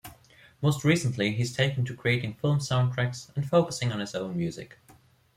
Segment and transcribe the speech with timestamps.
[0.63, 4.79] Most recently he's taken to creating film soundtracks, and focusing on his own music.